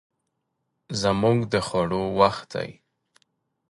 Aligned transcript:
زموږ 1.01 1.37
د 1.51 1.53
خوړو 1.67 2.03
وخت 2.19 2.47
دی 2.55 2.69